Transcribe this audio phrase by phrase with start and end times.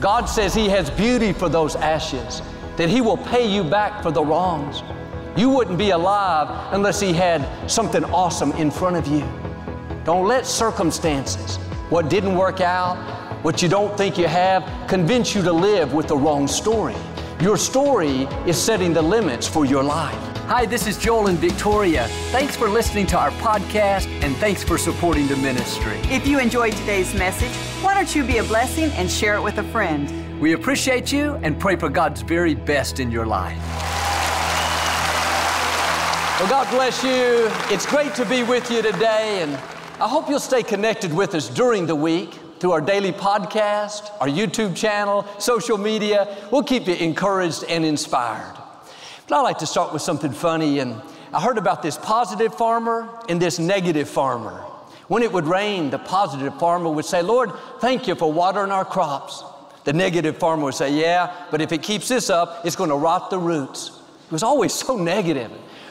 [0.00, 2.42] God says He has beauty for those ashes,
[2.76, 4.82] that He will pay you back for the wrongs.
[5.38, 9.26] You wouldn't be alive unless He had something awesome in front of you.
[10.04, 11.56] Don't let circumstances,
[11.88, 12.96] what didn't work out,
[13.42, 16.94] what you don't think you have, convince you to live with the wrong story.
[17.40, 20.35] Your story is setting the limits for your life.
[20.48, 22.06] Hi, this is Joel and Victoria.
[22.30, 25.98] Thanks for listening to our podcast and thanks for supporting the ministry.
[26.04, 27.50] If you enjoyed today's message,
[27.82, 30.40] why don't you be a blessing and share it with a friend?
[30.40, 33.58] We appreciate you and pray for God's very best in your life.
[36.38, 37.50] Well, God bless you.
[37.74, 39.56] It's great to be with you today, and
[40.00, 44.28] I hope you'll stay connected with us during the week through our daily podcast, our
[44.28, 46.36] YouTube channel, social media.
[46.52, 48.55] We'll keep you encouraged and inspired.
[49.28, 51.00] But I'd like to start with something funny, and
[51.32, 54.52] I heard about this positive farmer and this negative farmer.
[55.08, 58.84] When it would rain, the positive farmer would say, Lord, thank you for watering our
[58.84, 59.42] crops.
[59.84, 62.96] The negative farmer would say, Yeah, but if it keeps this up, it's going to
[62.96, 64.00] rot the roots.
[64.26, 65.50] It was always so negative.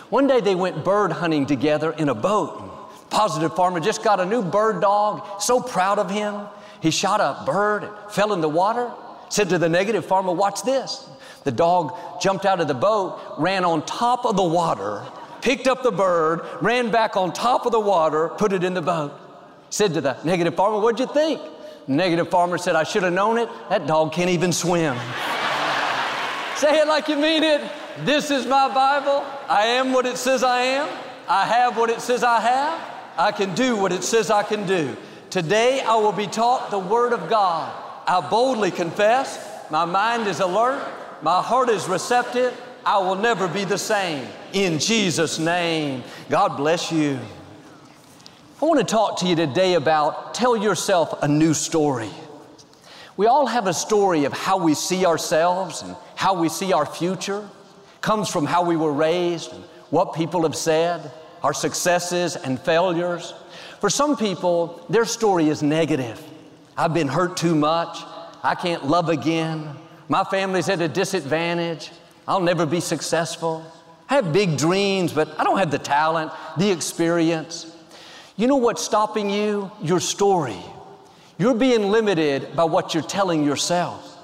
[0.10, 3.10] One day they went bird hunting together in a boat.
[3.10, 6.42] Positive farmer just got a new bird dog, so proud of him.
[6.82, 8.92] He shot a bird, fell in the water,
[9.30, 11.10] said to the negative farmer, Watch this.
[11.46, 15.06] The dog jumped out of the boat, ran on top of the water,
[15.42, 18.82] picked up the bird, ran back on top of the water, put it in the
[18.82, 19.14] boat.
[19.70, 21.40] Said to the negative farmer, What'd you think?
[21.86, 23.48] The negative farmer said, I should have known it.
[23.70, 24.96] That dog can't even swim.
[26.56, 27.62] Say it like you mean it.
[28.06, 29.24] This is my Bible.
[29.48, 30.90] I am what it says I am.
[31.28, 32.82] I have what it says I have.
[33.18, 34.98] I can do what it says I can do.
[35.30, 37.72] Today I will be taught the Word of God.
[38.08, 39.40] I boldly confess.
[39.70, 40.84] My mind is alert.
[41.22, 42.60] My heart is receptive.
[42.86, 44.28] I will never be the same.
[44.54, 46.04] In Jesus' name.
[46.30, 47.20] God bless you.
[48.62, 52.10] I want to talk to you today about tell yourself a new story.
[53.18, 56.86] We all have a story of how we see ourselves and how we see our
[56.86, 57.48] future.
[58.02, 61.12] Comes from how we were raised and what people have said,
[61.44, 63.34] our successes and failures.
[63.80, 66.22] For some people, their story is negative.
[66.78, 68.00] I've been hurt too much.
[68.44, 69.76] I can't love again.
[70.08, 71.92] My family's at a disadvantage.
[72.28, 73.66] I'll never be successful.
[74.10, 77.76] I have big dreams, but I don't have the talent, the experience.
[78.38, 79.72] You know what's stopping you?
[79.82, 80.58] Your story.
[81.38, 84.16] You're being limited by what you're telling yourself,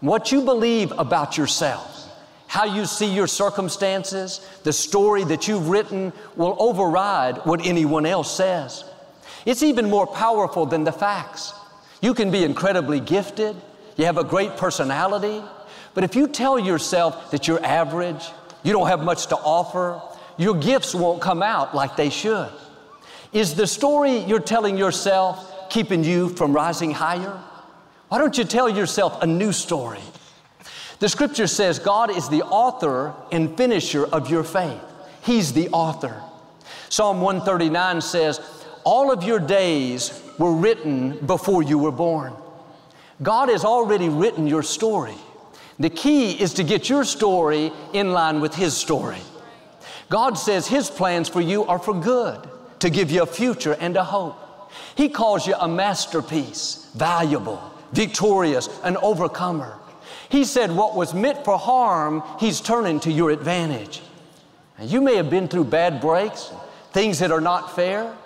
[0.00, 2.10] what you believe about yourself,
[2.48, 8.34] how you see your circumstances, the story that you've written will override what anyone else
[8.34, 8.84] says.
[9.46, 11.54] It's even more powerful than the facts.
[12.02, 13.56] You can be incredibly gifted,
[14.00, 15.42] you have a great personality,
[15.92, 18.30] but if you tell yourself that you're average,
[18.62, 20.00] you don't have much to offer,
[20.38, 22.48] your gifts won't come out like they should.
[23.34, 27.38] Is the story you're telling yourself keeping you from rising higher?
[28.08, 30.00] Why don't you tell yourself a new story?
[30.98, 34.80] The scripture says God is the author and finisher of your faith.
[35.22, 36.22] He's the author.
[36.88, 38.40] Psalm 139 says,
[38.82, 42.32] All of your days were written before you were born.
[43.22, 45.14] God has already written your story.
[45.78, 49.20] The key is to get your story in line with His story.
[50.08, 52.48] God says His plans for you are for good,
[52.80, 54.36] to give you a future and a hope.
[54.94, 59.78] He calls you a masterpiece, valuable, victorious, an overcomer.
[60.28, 64.00] He said what was meant for harm, He's turning to your advantage.
[64.78, 66.50] Now, you may have been through bad breaks,
[66.92, 68.16] things that are not fair.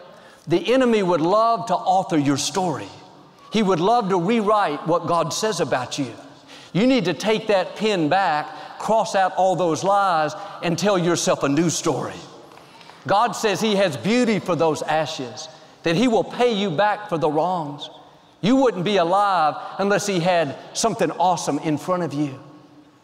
[0.46, 2.88] The enemy would love to author your story.
[3.54, 6.12] He would love to rewrite what God says about you.
[6.72, 8.48] You need to take that pen back,
[8.80, 10.32] cross out all those lies,
[10.64, 12.16] and tell yourself a new story.
[13.06, 15.48] God says He has beauty for those ashes,
[15.84, 17.88] that He will pay you back for the wrongs.
[18.40, 22.40] You wouldn't be alive unless He had something awesome in front of you.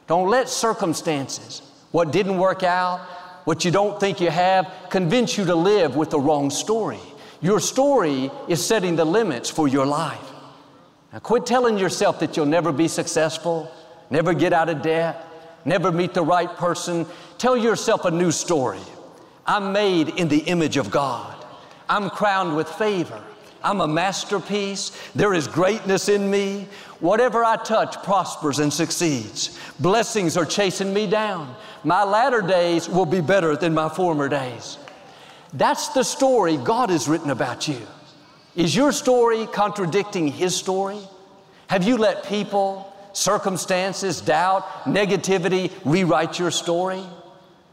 [0.09, 1.63] Don't let circumstances,
[1.93, 2.99] what didn't work out,
[3.45, 6.99] what you don't think you have, convince you to live with the wrong story.
[7.41, 10.30] Your story is setting the limits for your life.
[11.13, 13.71] Now, quit telling yourself that you'll never be successful,
[14.11, 15.27] never get out of debt,
[15.65, 17.07] never meet the right person.
[17.39, 18.81] Tell yourself a new story.
[19.47, 21.45] I'm made in the image of God.
[21.89, 23.21] I'm crowned with favor.
[23.63, 24.93] I'm a masterpiece.
[25.15, 26.69] There is greatness in me.
[27.01, 29.59] Whatever I touch prospers and succeeds.
[29.81, 31.55] Blessings are chasing me down.
[31.83, 34.79] My latter days will be better than my former days.
[35.53, 37.87] That's the story God has written about you.
[38.57, 40.99] Is your story contradicting His story?
[41.69, 47.05] Have you let people, circumstances, doubt, negativity rewrite your story?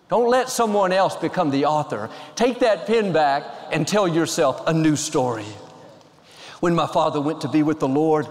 [0.10, 2.10] Don't let someone else become the author.
[2.36, 5.48] Take that pen back and tell yourself a new story.
[6.60, 8.28] When my father went to be with the Lord,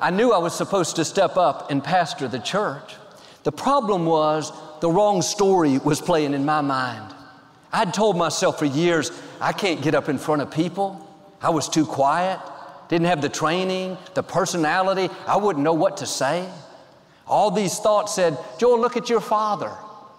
[0.00, 2.94] I knew I was supposed to step up and pastor the church.
[3.44, 7.14] The problem was the wrong story was playing in my mind.
[7.72, 11.06] I'd told myself for years, I can't get up in front of people.
[11.42, 12.38] I was too quiet,
[12.88, 16.48] didn't have the training, the personality, I wouldn't know what to say.
[17.26, 19.72] All these thoughts said, Joel, look at your father.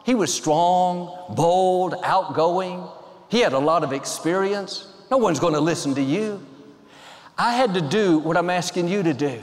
[0.05, 2.83] He was strong, bold, outgoing.
[3.29, 4.87] He had a lot of experience.
[5.11, 6.45] No one's going to listen to you.
[7.37, 9.41] I had to do what I'm asking you to do.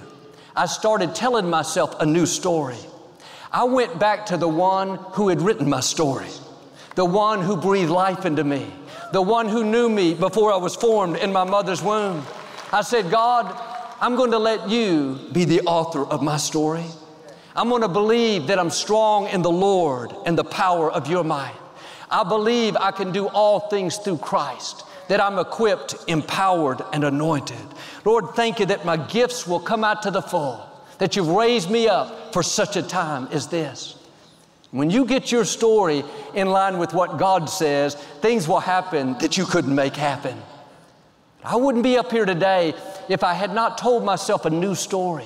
[0.56, 2.78] I started telling myself a new story.
[3.52, 6.28] I went back to the one who had written my story,
[6.96, 8.72] the one who breathed life into me,
[9.12, 12.24] the one who knew me before I was formed in my mother's womb.
[12.72, 13.54] I said, God,
[14.00, 16.84] I'm going to let you be the author of my story.
[17.56, 21.24] I'm going to believe that I'm strong in the Lord and the power of your
[21.24, 21.56] might.
[22.10, 27.56] I believe I can do all things through Christ, that I'm equipped, empowered, and anointed.
[28.04, 30.64] Lord, thank you that my gifts will come out to the full,
[30.98, 33.97] that you've raised me up for such a time as this.
[34.70, 36.04] When you get your story
[36.34, 40.36] in line with what God says, things will happen that you couldn't make happen.
[41.42, 42.74] I wouldn't be up here today
[43.08, 45.24] if I had not told myself a new story.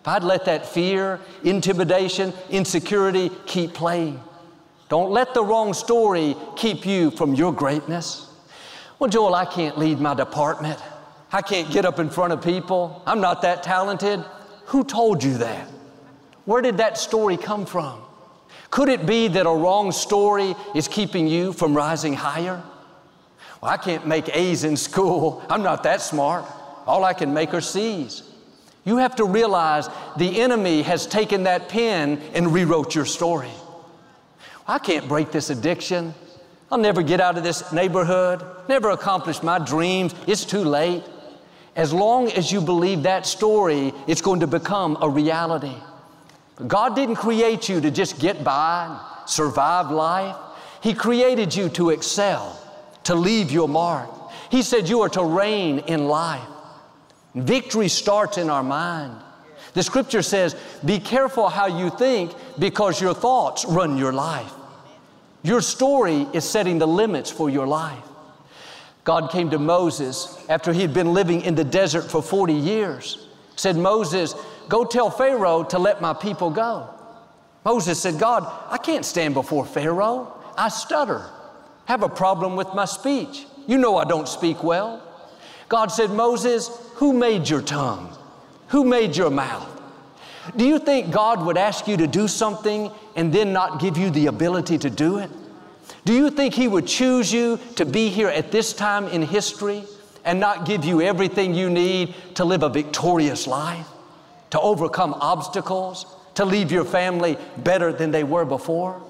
[0.00, 4.20] If I'd let that fear, intimidation, insecurity keep playing.
[4.88, 8.30] Don't let the wrong story keep you from your greatness.
[8.98, 10.80] Well, Joel, I can't lead my department.
[11.32, 13.02] I can't get up in front of people.
[13.06, 14.24] I'm not that talented.
[14.66, 15.68] Who told you that?
[16.44, 18.02] Where did that story come from?
[18.70, 22.62] Could it be that a wrong story is keeping you from rising higher?
[23.60, 25.42] Well, I can't make A's in school.
[25.50, 26.44] I'm not that smart.
[26.86, 28.22] All I can make are C's.
[28.84, 33.50] You have to realize the enemy has taken that pen and rewrote your story.
[34.66, 36.14] I can't break this addiction.
[36.70, 40.14] I'll never get out of this neighborhood, never accomplish my dreams.
[40.26, 41.02] It's too late.
[41.76, 45.76] As long as you believe that story, it's going to become a reality.
[46.66, 50.36] God didn't create you to just get by, survive life.
[50.82, 52.60] He created you to excel,
[53.04, 54.10] to leave your mark.
[54.50, 56.48] He said you are to reign in life.
[57.34, 59.14] Victory starts in our mind.
[59.74, 64.52] The scripture says, Be careful how you think because your thoughts run your life.
[65.42, 68.02] Your story is setting the limits for your life.
[69.04, 73.26] God came to Moses after he had been living in the desert for 40 years,
[73.56, 74.34] said, Moses,
[74.68, 76.88] go tell Pharaoh to let my people go.
[77.64, 80.32] Moses said, God, I can't stand before Pharaoh.
[80.56, 81.28] I stutter,
[81.86, 83.46] have a problem with my speech.
[83.66, 85.02] You know I don't speak well.
[85.68, 88.16] God said, Moses, who made your tongue?
[88.68, 89.68] Who made your mouth?
[90.56, 94.10] Do you think God would ask you to do something and then not give you
[94.10, 95.30] the ability to do it?
[96.04, 99.84] Do you think He would choose you to be here at this time in history
[100.24, 103.86] and not give you everything you need to live a victorious life,
[104.50, 109.02] to overcome obstacles, to leave your family better than they were before?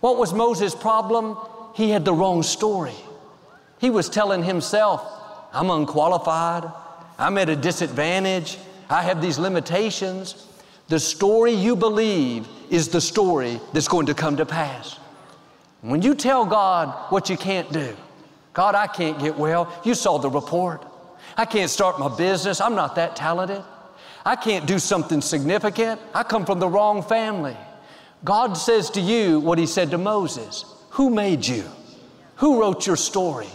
[0.00, 1.36] What was Moses' problem?
[1.74, 2.94] He had the wrong story.
[3.80, 5.02] He was telling himself,
[5.52, 6.70] I'm unqualified.
[7.18, 8.58] I'm at a disadvantage.
[8.90, 10.46] I have these limitations.
[10.88, 14.98] The story you believe is the story that's going to come to pass.
[15.80, 17.96] When you tell God what you can't do,
[18.52, 20.84] God, I can't get well, you saw the report.
[21.36, 23.62] I can't start my business, I'm not that talented.
[24.28, 27.56] I can't do something significant, I come from the wrong family.
[28.24, 31.64] God says to you what He said to Moses Who made you?
[32.36, 33.48] Who wrote your story?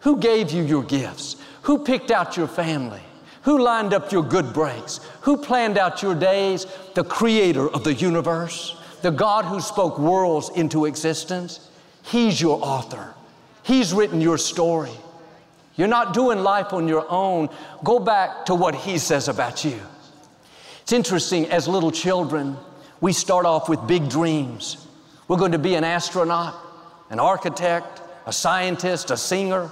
[0.00, 1.36] Who gave you your gifts?
[1.62, 3.00] Who picked out your family?
[3.44, 5.00] Who lined up your good breaks?
[5.22, 6.66] Who planned out your days?
[6.94, 11.70] The creator of the universe, the God who spoke worlds into existence.
[12.02, 13.14] He's your author.
[13.62, 14.92] He's written your story.
[15.76, 17.48] You're not doing life on your own.
[17.82, 19.80] Go back to what He says about you.
[20.88, 22.56] It's interesting, as little children,
[23.02, 24.86] we start off with big dreams.
[25.28, 26.54] We're going to be an astronaut,
[27.10, 29.70] an architect, a scientist, a singer.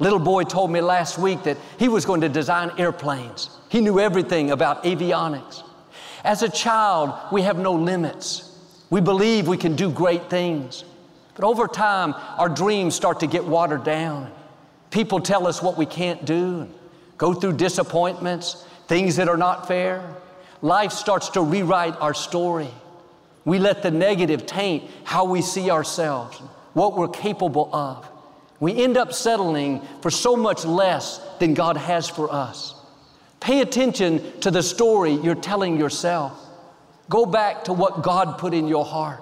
[0.00, 3.50] Little boy told me last week that he was going to design airplanes.
[3.68, 5.62] He knew everything about avionics.
[6.24, 8.58] As a child, we have no limits.
[8.90, 10.82] We believe we can do great things.
[11.36, 14.28] But over time, our dreams start to get watered down.
[14.90, 16.68] People tell us what we can't do,
[17.16, 20.16] go through disappointments, things that are not fair.
[20.62, 22.70] Life starts to rewrite our story.
[23.44, 26.38] We let the negative taint how we see ourselves,
[26.72, 28.08] what we're capable of.
[28.60, 32.76] We end up settling for so much less than God has for us.
[33.40, 36.38] Pay attention to the story you're telling yourself.
[37.10, 39.20] Go back to what God put in your heart.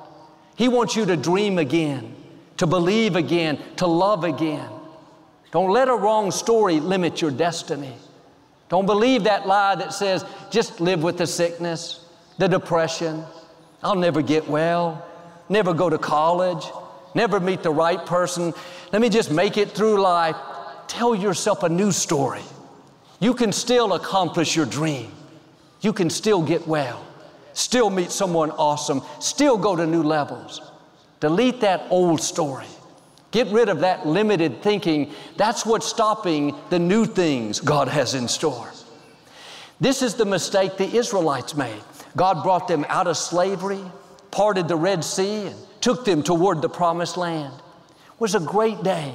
[0.57, 2.15] He wants you to dream again,
[2.59, 4.69] to believe again, to love again.
[5.53, 7.95] Don't let a wrong story limit your destiny.
[8.71, 12.07] Don't believe that lie that says, just live with the sickness,
[12.39, 13.25] the depression.
[13.83, 15.05] I'll never get well,
[15.49, 16.65] never go to college,
[17.15, 18.55] never meet the right person.
[18.93, 20.37] Let me just make it through life.
[20.87, 22.43] Tell yourself a new story.
[23.19, 25.11] You can still accomplish your dream.
[25.81, 27.05] You can still get well,
[27.55, 30.61] still meet someone awesome, still go to new levels.
[31.19, 32.67] Delete that old story.
[33.31, 35.13] Get rid of that limited thinking.
[35.37, 38.71] That's what's stopping the new things God has in store.
[39.81, 41.83] This is the mistake the Israelites made.
[42.17, 43.83] God brought them out of slavery,
[44.31, 47.55] parted the Red Sea, and took them toward the promised land.
[47.55, 49.15] It was a great day.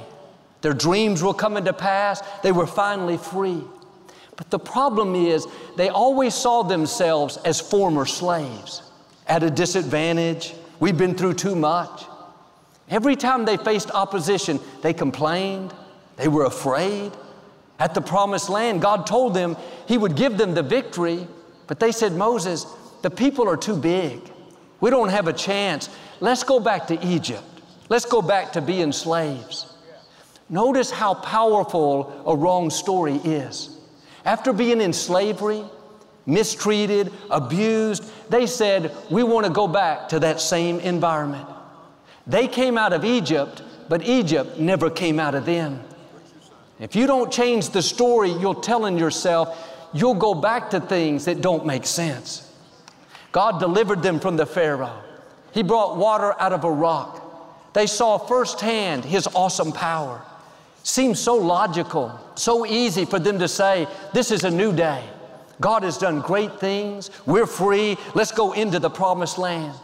[0.62, 2.22] Their dreams were coming to pass.
[2.42, 3.62] They were finally free.
[4.36, 5.46] But the problem is,
[5.76, 8.82] they always saw themselves as former slaves,
[9.26, 10.54] at a disadvantage.
[10.80, 12.04] We've been through too much.
[12.88, 15.74] Every time they faced opposition, they complained,
[16.16, 17.12] they were afraid.
[17.78, 21.26] At the promised land, God told them He would give them the victory,
[21.66, 22.66] but they said, Moses,
[23.02, 24.20] the people are too big.
[24.80, 25.88] We don't have a chance.
[26.20, 27.42] Let's go back to Egypt.
[27.88, 29.72] Let's go back to being slaves.
[30.48, 33.78] Notice how powerful a wrong story is.
[34.24, 35.64] After being in slavery,
[36.24, 41.48] mistreated, abused, they said, We want to go back to that same environment.
[42.26, 45.82] They came out of Egypt, but Egypt never came out of them.
[46.78, 51.40] If you don't change the story you're telling yourself, you'll go back to things that
[51.40, 52.52] don't make sense.
[53.32, 55.02] God delivered them from the Pharaoh.
[55.52, 57.72] He brought water out of a rock.
[57.72, 60.22] They saw firsthand His awesome power.
[60.82, 65.04] Seems so logical, so easy for them to say, This is a new day.
[65.60, 67.10] God has done great things.
[67.24, 67.96] We're free.
[68.14, 69.74] Let's go into the promised land.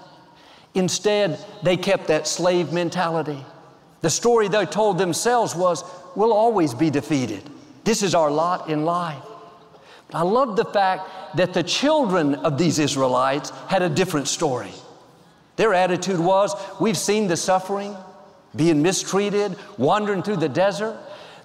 [0.74, 3.44] Instead, they kept that slave mentality.
[4.00, 7.48] The story they told themselves was, We'll always be defeated.
[7.84, 9.22] This is our lot in life.
[10.08, 14.72] But I love the fact that the children of these Israelites had a different story.
[15.56, 17.96] Their attitude was, We've seen the suffering,
[18.54, 20.98] being mistreated, wandering through the desert.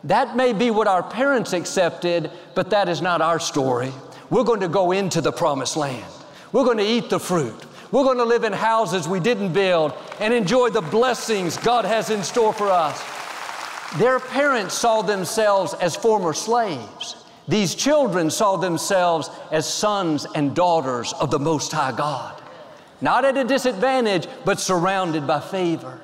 [0.03, 3.91] That may be what our parents accepted, but that is not our story.
[4.29, 6.05] We're going to go into the promised land.
[6.51, 7.66] We're going to eat the fruit.
[7.91, 12.09] We're going to live in houses we didn't build and enjoy the blessings God has
[12.09, 13.01] in store for us.
[13.97, 17.23] Their parents saw themselves as former slaves.
[17.47, 22.41] These children saw themselves as sons and daughters of the Most High God.
[22.99, 26.01] Not at a disadvantage, but surrounded by favor.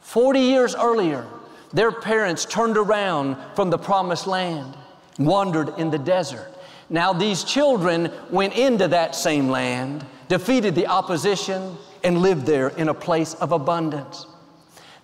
[0.00, 1.24] 40 years earlier,
[1.72, 4.76] their parents turned around from the promised land,
[5.20, 6.52] wandered in the desert.
[6.90, 12.88] Now, these children went into that same land defeated the opposition, and lived there in
[12.88, 14.26] a place of abundance.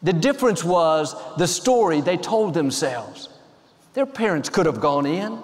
[0.03, 3.29] The difference was the story they told themselves.
[3.95, 5.39] Their parents could have gone in,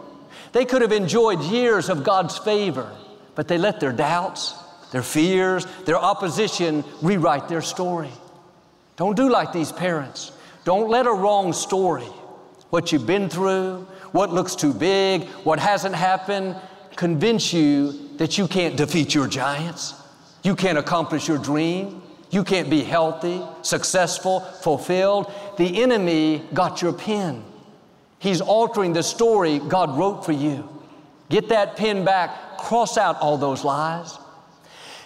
[0.53, 2.91] they could have enjoyed years of God's favor,
[3.35, 4.55] but they let their doubts,
[4.93, 8.11] their fears, their opposition rewrite their story.
[8.97, 10.33] Don't do like these parents.
[10.65, 12.09] Don't let a wrong story,
[12.71, 16.57] what you've been through, what looks too big, what hasn't happened,
[16.99, 19.95] convince you that you can't defeat your giants,
[20.43, 25.33] you can't accomplish your dream, you can't be healthy, successful, fulfilled.
[25.59, 27.45] The enemy got your pen.
[28.19, 30.69] He's altering the story God wrote for you.
[31.29, 34.19] Get that pen back, cross out all those lies.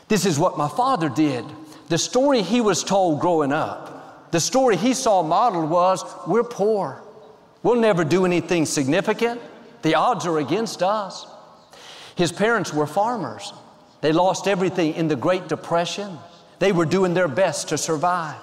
[0.09, 1.45] This is what my father did.
[1.89, 7.03] The story he was told growing up, the story he saw modeled was we're poor.
[7.63, 9.43] We'll never do anything significant.
[9.83, 11.27] The odds are against us.
[12.15, 13.53] His parents were farmers.
[14.01, 16.19] They lost everything in the Great Depression.
[16.59, 18.37] They were doing their best to survive.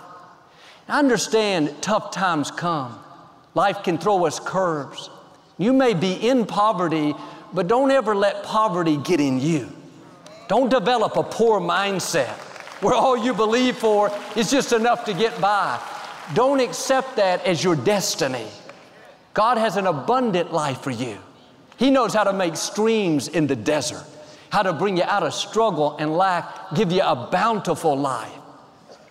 [0.88, 2.97] I understand tough times come.
[3.53, 5.09] Life can throw us curves.
[5.57, 7.13] You may be in poverty,
[7.53, 9.71] but don't ever let poverty get in you.
[10.47, 12.35] Don't develop a poor mindset
[12.81, 15.79] where all you believe for is just enough to get by.
[16.33, 18.47] Don't accept that as your destiny.
[19.33, 21.17] God has an abundant life for you.
[21.79, 24.03] He knows how to make streams in the desert,
[24.50, 28.33] how to bring you out of struggle and lack, give you a bountiful life.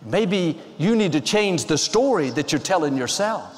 [0.05, 3.55] Maybe you need to change the story that you're telling yourself.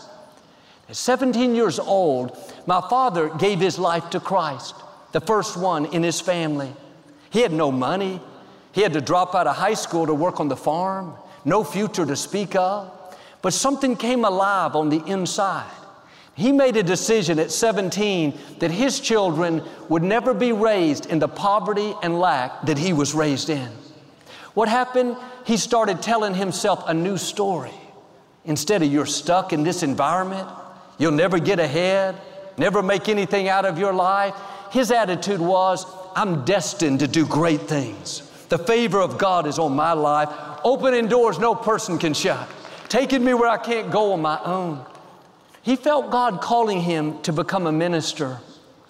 [0.88, 4.76] At 17 years old, my father gave his life to Christ,
[5.10, 6.72] the first one in his family.
[7.30, 8.20] He had no money.
[8.70, 11.14] He had to drop out of high school to work on the farm,
[11.44, 12.88] no future to speak of.
[13.42, 15.79] But something came alive on the inside.
[16.40, 21.28] He made a decision at 17 that his children would never be raised in the
[21.28, 23.68] poverty and lack that he was raised in.
[24.54, 25.18] What happened?
[25.44, 27.74] He started telling himself a new story.
[28.46, 30.48] Instead of you're stuck in this environment,
[30.96, 32.16] you'll never get ahead,
[32.56, 34.34] never make anything out of your life,
[34.70, 35.84] his attitude was,
[36.16, 38.22] I'm destined to do great things.
[38.48, 40.30] The favor of God is on my life,
[40.64, 42.48] opening doors no person can shut,
[42.88, 44.86] taking me where I can't go on my own.
[45.62, 48.38] He felt God calling him to become a minister.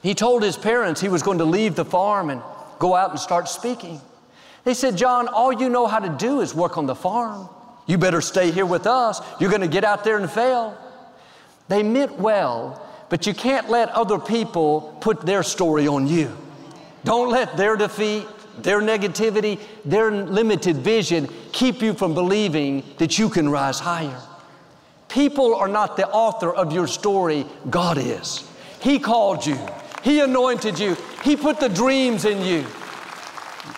[0.02, 2.42] He told his parents he was going to leave the farm and
[2.78, 4.00] go out and start speaking.
[4.64, 7.48] They said, John, all you know how to do is work on the farm.
[7.86, 9.20] You better stay here with us.
[9.40, 10.76] You're going to get out there and fail.
[11.68, 16.36] They meant well, but you can't let other people put their story on you.
[17.04, 18.26] Don't let their defeat,
[18.58, 24.20] their negativity, their limited vision keep you from believing that you can rise higher.
[25.10, 28.48] People are not the author of your story, God is.
[28.80, 29.58] He called you,
[30.02, 32.64] He anointed you, He put the dreams in you.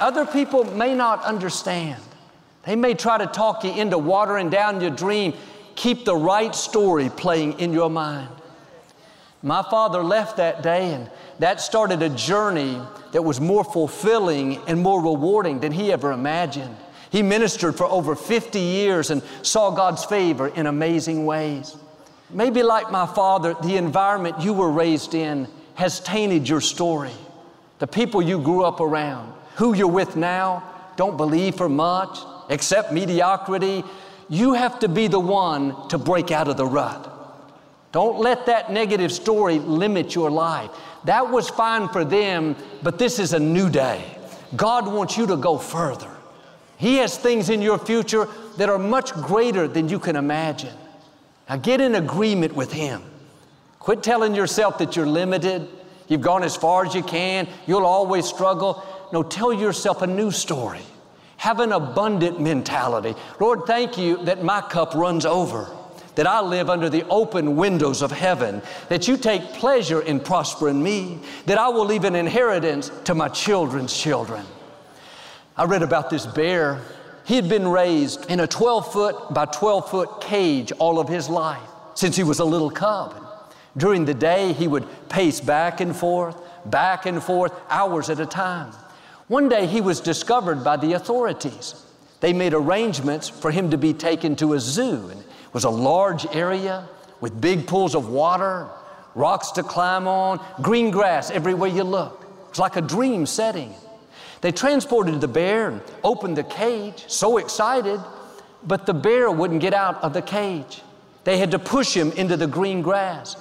[0.00, 2.00] Other people may not understand.
[2.64, 5.34] They may try to talk you into watering down your dream.
[5.74, 8.28] Keep the right story playing in your mind.
[9.42, 11.10] My father left that day, and
[11.40, 16.76] that started a journey that was more fulfilling and more rewarding than he ever imagined.
[17.12, 21.76] He ministered for over 50 years and saw God's favor in amazing ways.
[22.30, 27.12] Maybe, like my father, the environment you were raised in has tainted your story.
[27.80, 30.64] The people you grew up around, who you're with now,
[30.96, 33.84] don't believe for much, accept mediocrity.
[34.30, 37.10] You have to be the one to break out of the rut.
[37.92, 40.70] Don't let that negative story limit your life.
[41.04, 44.02] That was fine for them, but this is a new day.
[44.56, 46.11] God wants you to go further.
[46.82, 50.74] He has things in your future that are much greater than you can imagine.
[51.48, 53.04] Now get in agreement with Him.
[53.78, 55.68] Quit telling yourself that you're limited,
[56.08, 58.84] you've gone as far as you can, you'll always struggle.
[59.12, 60.80] No, tell yourself a new story.
[61.36, 63.14] Have an abundant mentality.
[63.38, 65.70] Lord, thank you that my cup runs over,
[66.16, 70.82] that I live under the open windows of heaven, that you take pleasure in prospering
[70.82, 74.44] me, that I will leave an inheritance to my children's children.
[75.56, 76.80] I read about this bear.
[77.24, 81.28] He had been raised in a 12 foot by 12 foot cage all of his
[81.28, 81.60] life
[81.94, 83.14] since he was a little cub.
[83.76, 86.36] During the day, he would pace back and forth,
[86.66, 88.72] back and forth, hours at a time.
[89.28, 91.74] One day he was discovered by the authorities.
[92.20, 95.08] They made arrangements for him to be taken to a zoo.
[95.10, 96.88] And it was a large area
[97.20, 98.68] with big pools of water,
[99.14, 102.26] rocks to climb on, green grass everywhere you look.
[102.48, 103.74] It's like a dream setting.
[104.42, 108.00] They transported the bear and opened the cage, so excited,
[108.64, 110.82] but the bear wouldn't get out of the cage.
[111.22, 113.36] They had to push him into the green grass.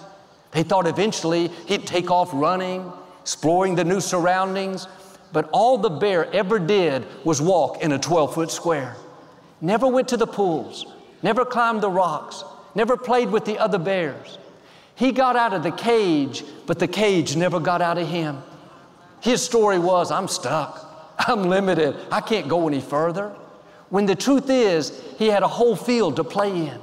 [0.52, 4.88] They thought eventually he'd take off running, exploring the new surroundings,
[5.34, 8.96] but all the bear ever did was walk in a 12 foot square.
[9.60, 10.86] Never went to the pools,
[11.24, 12.44] never climbed the rocks,
[12.76, 14.38] never played with the other bears.
[14.94, 18.44] He got out of the cage, but the cage never got out of him.
[19.22, 20.91] His story was I'm stuck,
[21.28, 23.30] I'm limited, I can't go any further.
[23.90, 26.80] When the truth is, he had a whole field to play in.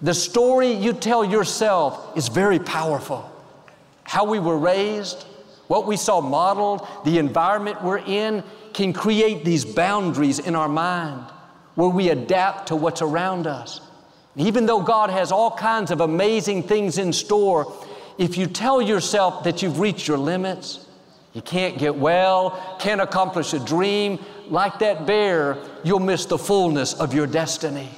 [0.00, 3.30] The story you tell yourself is very powerful.
[4.04, 5.24] How we were raised,
[5.66, 8.44] what we saw modeled, the environment we're in,
[8.74, 11.24] can create these boundaries in our mind
[11.74, 13.80] where we adapt to what's around us.
[14.36, 17.74] Even though God has all kinds of amazing things in store,
[18.18, 20.86] if you tell yourself that you've reached your limits,
[21.38, 26.94] you can't get well, can't accomplish a dream, like that bear, you'll miss the fullness
[26.94, 27.88] of your destiny.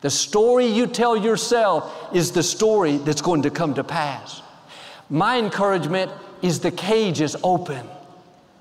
[0.00, 4.40] The story you tell yourself is the story that's going to come to pass.
[5.10, 7.86] My encouragement is the cage is open.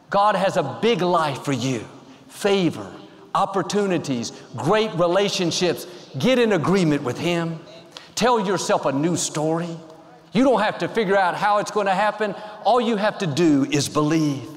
[0.10, 1.88] God has a big life for you
[2.28, 2.92] favor,
[3.34, 5.88] opportunities, great relationships.
[6.20, 7.58] Get in agreement with Him.
[8.16, 9.78] Tell yourself a new story.
[10.34, 12.36] You don't have to figure out how it's going to happen.
[12.66, 14.48] All you have to do is believe.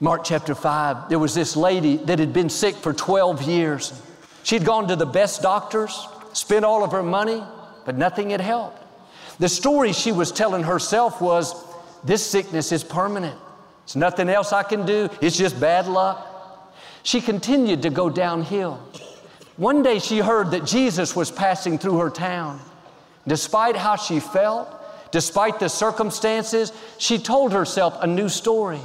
[0.00, 3.92] Mark chapter 5, there was this lady that had been sick for 12 years.
[4.42, 7.42] She'd gone to the best doctors, spent all of her money,
[7.84, 8.82] but nothing had helped.
[9.38, 11.54] The story she was telling herself was,
[12.02, 13.38] this sickness is permanent.
[13.84, 15.10] It's nothing else I can do.
[15.20, 16.74] It's just bad luck.
[17.02, 18.76] She continued to go downhill.
[19.56, 22.60] One day she heard that Jesus was passing through her town.
[23.26, 24.68] Despite how she felt,
[25.10, 28.80] despite the circumstances, she told herself a new story.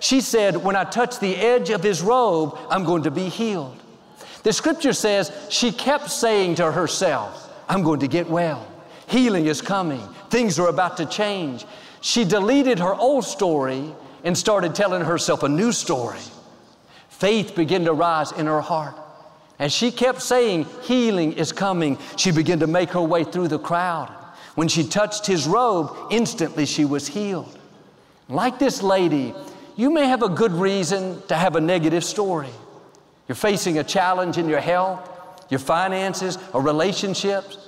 [0.00, 3.76] She said, When I touch the edge of his robe, I'm going to be healed.
[4.42, 8.66] The scripture says she kept saying to herself, I'm going to get well.
[9.08, 10.02] Healing is coming.
[10.30, 11.64] Things are about to change.
[12.00, 13.92] She deleted her old story
[14.24, 16.20] and started telling herself a new story.
[17.08, 18.94] Faith began to rise in her heart.
[19.58, 23.58] And she kept saying, Healing is coming, she began to make her way through the
[23.58, 24.12] crowd.
[24.56, 27.56] When she touched his robe, instantly she was healed.
[28.28, 29.34] Like this lady,
[29.76, 32.48] you may have a good reason to have a negative story.
[33.28, 35.08] You're facing a challenge in your health,
[35.50, 37.58] your finances, or relationships.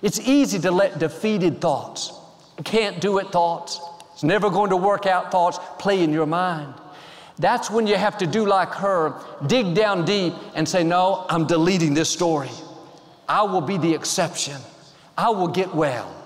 [0.00, 2.12] It's easy to let defeated thoughts,
[2.64, 3.78] can't do it thoughts,
[4.14, 6.72] it's never going to work out thoughts play in your mind.
[7.38, 9.14] That's when you have to do like her,
[9.46, 12.50] dig down deep and say, No, I'm deleting this story.
[13.28, 14.56] I will be the exception.
[15.16, 16.19] I will get well.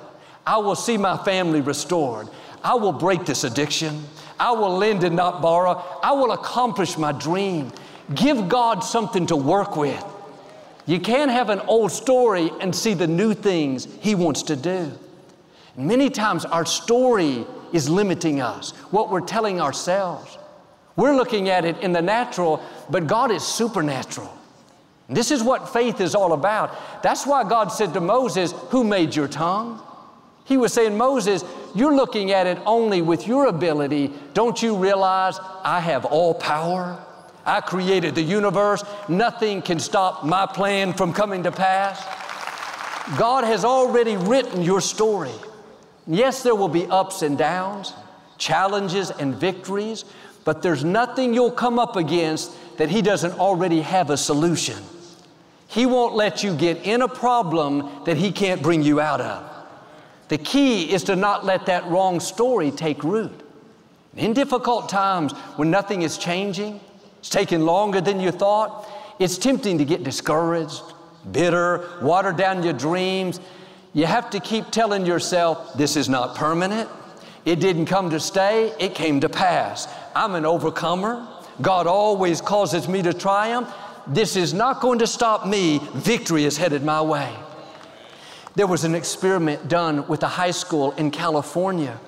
[0.46, 2.28] I will see my family restored.
[2.62, 4.04] I will break this addiction.
[4.38, 5.82] I will lend and not borrow.
[6.02, 7.72] I will accomplish my dream.
[8.14, 10.04] Give God something to work with.
[10.86, 14.92] You can't have an old story and see the new things He wants to do.
[15.76, 20.38] Many times our story is limiting us, what we're telling ourselves.
[20.96, 24.32] We're looking at it in the natural, but God is supernatural.
[25.08, 27.02] This is what faith is all about.
[27.02, 29.82] That's why God said to Moses, Who made your tongue?
[30.44, 31.42] He was saying, Moses,
[31.74, 34.12] you're looking at it only with your ability.
[34.34, 37.02] Don't you realize I have all power?
[37.46, 38.84] I created the universe.
[39.08, 42.02] Nothing can stop my plan from coming to pass.
[43.18, 45.32] God has already written your story.
[46.06, 47.94] Yes, there will be ups and downs,
[48.38, 50.04] challenges and victories,
[50.44, 54.76] but there's nothing you'll come up against that He doesn't already have a solution.
[55.66, 59.53] He won't let you get in a problem that He can't bring you out of.
[60.28, 63.42] The key is to not let that wrong story take root.
[64.16, 66.80] In difficult times when nothing is changing,
[67.18, 70.82] it's taking longer than you thought, it's tempting to get discouraged,
[71.30, 73.40] bitter, water down your dreams.
[73.92, 76.88] You have to keep telling yourself, this is not permanent.
[77.44, 79.88] It didn't come to stay, it came to pass.
[80.16, 81.26] I'm an overcomer.
[81.60, 83.72] God always causes me to triumph.
[84.06, 85.80] This is not going to stop me.
[85.94, 87.34] Victory is headed my way.
[88.54, 91.98] There was an experiment done with a high school in California.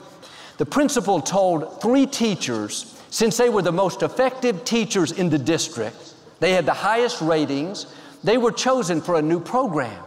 [0.59, 6.15] The principal told three teachers, since they were the most effective teachers in the district,
[6.39, 7.87] they had the highest ratings,
[8.23, 10.03] they were chosen for a new program.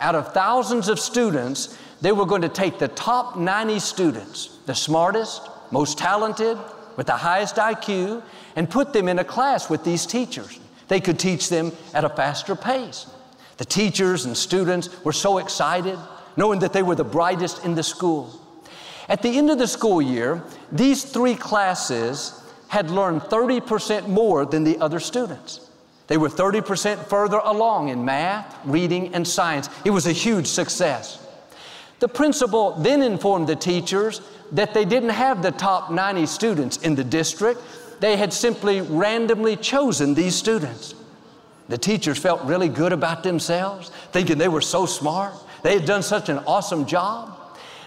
[0.00, 4.74] Out of thousands of students, they were going to take the top 90 students, the
[4.74, 6.58] smartest, most talented,
[6.96, 8.22] with the highest IQ,
[8.56, 10.58] and put them in a class with these teachers.
[10.88, 13.06] They could teach them at a faster pace.
[13.60, 15.98] The teachers and students were so excited,
[16.34, 18.40] knowing that they were the brightest in the school.
[19.06, 20.42] At the end of the school year,
[20.72, 25.68] these three classes had learned 30% more than the other students.
[26.06, 29.68] They were 30% further along in math, reading, and science.
[29.84, 31.22] It was a huge success.
[31.98, 36.94] The principal then informed the teachers that they didn't have the top 90 students in
[36.94, 37.60] the district.
[38.00, 40.94] They had simply randomly chosen these students.
[41.70, 45.32] The teachers felt really good about themselves, thinking they were so smart.
[45.62, 47.38] They had done such an awesome job.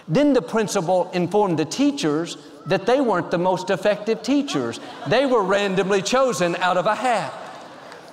[0.08, 4.80] Then the principal informed the teachers that they weren't the most effective teachers.
[5.06, 7.32] They were randomly chosen out of a hat.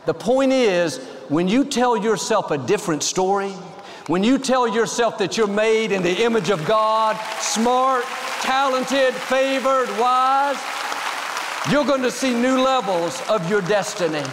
[0.05, 0.97] The point is,
[1.29, 3.51] when you tell yourself a different story,
[4.07, 8.03] when you tell yourself that you're made in the image of God, smart,
[8.41, 10.59] talented, favored, wise,
[11.71, 14.23] you're going to see new levels of your destiny.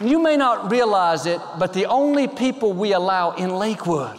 [0.00, 4.18] You may not realize it, but the only people we allow in Lakewood,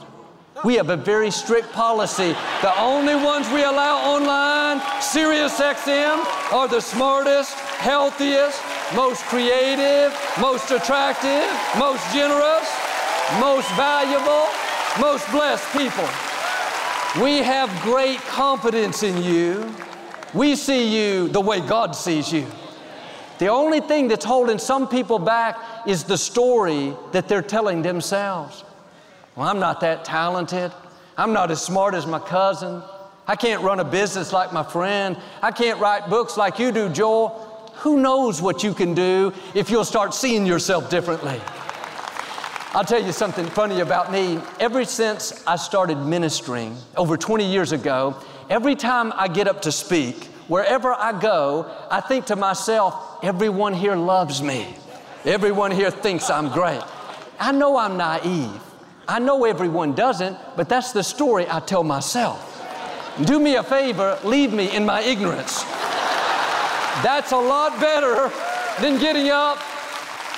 [0.66, 2.36] we have a very strict policy.
[2.64, 8.60] The only ones we allow online, SiriusXM, are the smartest, healthiest,
[8.96, 11.46] most creative, most attractive,
[11.78, 12.68] most generous,
[13.40, 14.48] most valuable,
[15.00, 16.10] most blessed people.
[17.22, 19.72] We have great confidence in you.
[20.34, 22.48] We see you the way God sees you.
[23.40, 28.64] The only thing that's holding some people back is the story that they're telling themselves.
[29.36, 30.72] Well, I'm not that talented.
[31.18, 32.82] I'm not as smart as my cousin.
[33.28, 35.18] I can't run a business like my friend.
[35.42, 37.72] I can't write books like you do, Joel.
[37.78, 41.40] Who knows what you can do if you'll start seeing yourself differently?
[42.74, 44.40] I'll tell you something funny about me.
[44.60, 48.16] Ever since I started ministering over 20 years ago,
[48.50, 53.74] every time I get up to speak, wherever I go, I think to myself, everyone
[53.74, 54.76] here loves me.
[55.26, 56.82] Everyone here thinks I'm great.
[57.40, 58.62] I know I'm naive.
[59.08, 62.54] I know everyone doesn't, but that's the story I tell myself.
[63.24, 65.64] Do me a favor, leave me in my ignorance.
[67.04, 68.32] That's a lot better
[68.82, 69.60] than getting up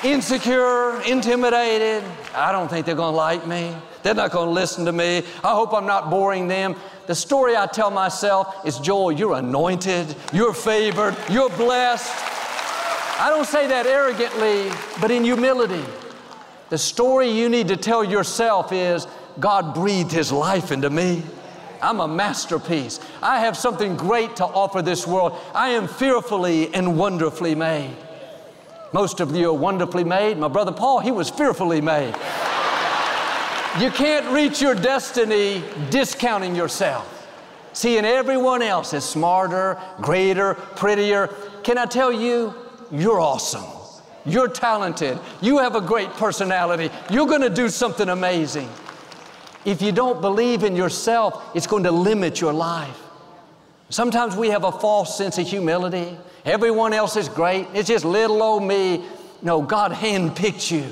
[0.04, 2.04] insecure, intimidated.
[2.34, 3.76] I don't think they're going to like me.
[4.02, 5.24] They're not going to listen to me.
[5.44, 6.76] I hope I'm not boring them.
[7.08, 12.39] The story I tell myself is Joel, you're anointed, you're favored, you're blessed.
[13.20, 15.84] I don't say that arrogantly, but in humility.
[16.70, 19.08] The story you need to tell yourself is
[19.42, 21.24] God breathed His life into me.
[21.82, 23.02] I'm a masterpiece.
[23.22, 25.38] I have something great to offer this world.
[25.54, 27.94] I am fearfully and wonderfully made.
[28.94, 30.38] Most of you are wonderfully made.
[30.38, 32.16] My brother Paul, he was fearfully made.
[33.82, 37.18] you can't reach your destiny discounting yourself
[37.74, 41.28] seeing everyone else as smarter, greater, prettier.
[41.64, 42.54] Can I tell you,
[42.92, 43.66] you're awesome.
[44.26, 45.20] You're talented.
[45.42, 46.90] You have a great personality.
[47.10, 48.70] You're going to do something amazing.
[49.66, 52.98] If you don't believe in yourself, it's going to limit your life.
[53.90, 56.18] Sometimes we have a false sense of humility.
[56.46, 57.68] Everyone else is great.
[57.74, 59.04] It's just little old me.
[59.42, 60.92] No, God handpicked you.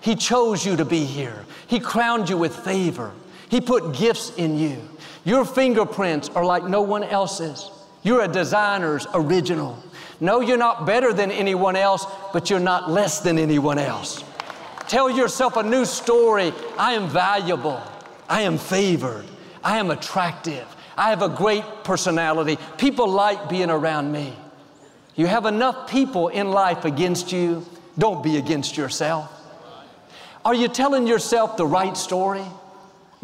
[0.00, 1.44] He chose you to be here.
[1.66, 3.12] He crowned you with favor.
[3.48, 4.76] He put gifts in you.
[5.24, 7.70] Your fingerprints are like no one else's.
[8.02, 9.82] You're a designer's original.
[10.20, 14.24] No, you're not better than anyone else, but you're not less than anyone else.
[14.88, 16.52] Tell yourself a new story.
[16.78, 17.82] I am valuable.
[18.28, 19.24] I am favored.
[19.62, 20.66] I am attractive.
[20.96, 22.58] I have a great personality.
[22.78, 24.34] People like being around me.
[25.16, 27.64] You have enough people in life against you.
[27.98, 29.30] Don't be against yourself.
[30.44, 32.44] Are you telling yourself the right story?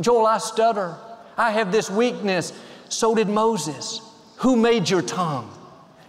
[0.00, 0.96] Joel, I stutter.
[1.36, 2.52] I have this weakness.
[2.88, 4.00] So did Moses.
[4.38, 5.50] Who made your tongue?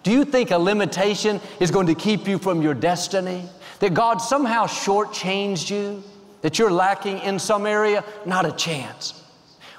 [0.03, 3.47] Do you think a limitation is going to keep you from your destiny?
[3.79, 6.03] That God somehow shortchanged you?
[6.41, 8.03] That you're lacking in some area?
[8.25, 9.23] Not a chance.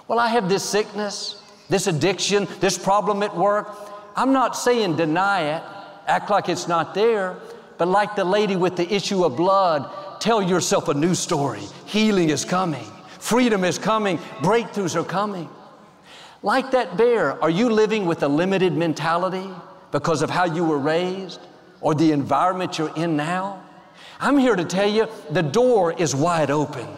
[0.06, 3.68] Well, I have this sickness, this addiction, this problem at work.
[4.14, 5.62] I'm not saying deny it,
[6.06, 7.36] act like it's not there,
[7.78, 11.62] but like the lady with the issue of blood, tell yourself a new story.
[11.86, 12.84] Healing is coming.
[13.18, 15.48] Freedom is coming, breakthroughs are coming.
[16.42, 19.48] Like that bear, are you living with a limited mentality
[19.92, 21.38] because of how you were raised
[21.80, 23.62] or the environment you're in now?
[24.18, 26.88] I'm here to tell you the door is wide open.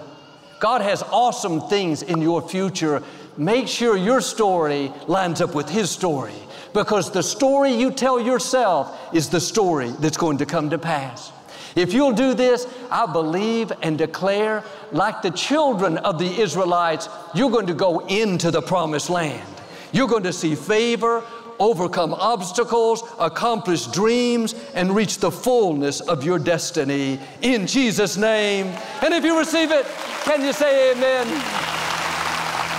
[0.60, 3.02] God has awesome things in your future.
[3.36, 6.34] Make sure your story lines up with His story
[6.72, 11.32] because the story you tell yourself is the story that's going to come to pass.
[11.76, 17.50] If you'll do this, I believe and declare, like the children of the Israelites, you're
[17.50, 19.48] going to go into the promised land.
[19.92, 21.24] You're going to see favor,
[21.58, 28.66] overcome obstacles, accomplish dreams, and reach the fullness of your destiny in Jesus' name.
[29.02, 29.86] And if you receive it,
[30.24, 31.26] can you say amen?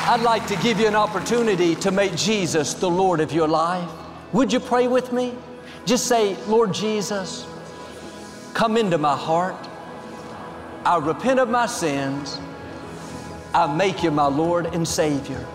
[0.07, 3.89] I'd like to give you an opportunity to make Jesus the Lord of your life.
[4.33, 5.33] Would you pray with me?
[5.85, 7.47] Just say, Lord Jesus,
[8.55, 9.67] Come into my heart.
[10.85, 12.39] I repent of my sins.
[13.53, 15.45] I make you my Lord and Savior.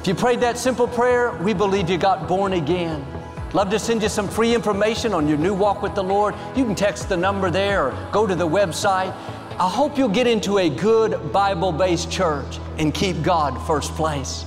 [0.00, 3.04] If you prayed that simple prayer, we believe you got born again.
[3.52, 6.34] Love to send you some free information on your new walk with the Lord.
[6.56, 9.14] You can text the number there or go to the website.
[9.58, 14.46] I hope you'll get into a good Bible based church and keep God first place.